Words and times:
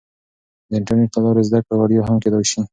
د 0.69 0.71
انټرنیټ 0.77 1.11
له 1.15 1.21
لارې 1.25 1.43
زده 1.49 1.59
کړه 1.65 1.75
وړیا 1.79 2.01
هم 2.07 2.17
کیدای 2.23 2.45
سي. 2.51 2.61